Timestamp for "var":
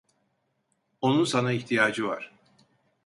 2.07-2.31